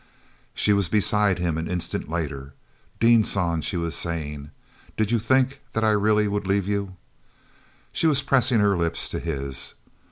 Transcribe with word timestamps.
She 0.55 0.73
was 0.73 0.87
beside 0.89 1.37
him 1.37 1.59
an 1.59 1.67
instant 1.69 2.09
later. 2.09 2.55
"Dean 2.99 3.23
San," 3.23 3.61
she 3.61 3.77
was 3.77 3.93
saying, 3.93 4.49
"did 4.97 5.11
you 5.11 5.19
think 5.19 5.61
that 5.73 5.83
I 5.83 5.91
really 5.91 6.27
would 6.27 6.47
leave 6.47 6.67
you?" 6.67 6.97
She 7.91 8.07
was 8.07 8.23
pressing 8.23 8.61
her 8.61 8.75
lips 8.75 9.07
to 9.09 9.19
his. 9.19 9.75